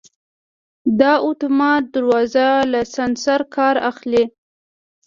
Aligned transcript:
دا 0.99 1.13
اتومات 1.27 1.83
دروازه 1.95 2.47
له 2.71 2.81
سنسر 2.95 3.41
کار 3.55 3.75
اخلي. 3.91 4.23